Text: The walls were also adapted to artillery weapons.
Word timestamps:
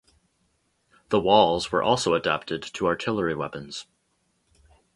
The 1.09 1.19
walls 1.19 1.71
were 1.71 1.83
also 1.83 2.15
adapted 2.15 2.63
to 2.63 2.87
artillery 2.87 3.35
weapons. 3.35 3.85